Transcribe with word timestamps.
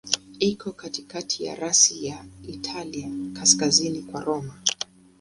Iko 0.39 0.71
katikati 0.71 1.43
ya 1.45 1.55
rasi 1.55 2.05
ya 2.05 2.25
Italia, 2.47 3.09
kaskazini 3.33 4.01
kwa 4.01 4.21
Roma. 4.21 4.53